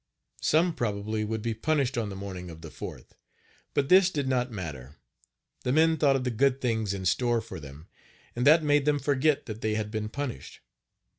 [0.41, 3.09] Some, probably, would be punished on the morning of the 4th,
[3.75, 4.95] but this did not matter;
[5.63, 7.87] the men thought of the good things in store for them,
[8.35, 10.61] and that made them forget that they had been punished.